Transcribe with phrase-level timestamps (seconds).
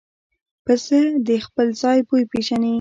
[0.65, 2.69] پسه د خپل ځای بوی پېژني.